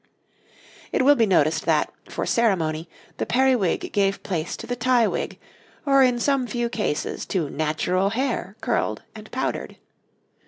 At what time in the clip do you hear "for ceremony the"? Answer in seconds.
2.09-3.27